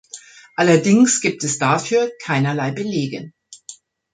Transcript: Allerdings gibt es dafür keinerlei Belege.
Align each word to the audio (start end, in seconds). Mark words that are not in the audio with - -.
Allerdings 0.55 1.21
gibt 1.21 1.43
es 1.43 1.59
dafür 1.59 2.09
keinerlei 2.23 2.71
Belege. 2.71 3.33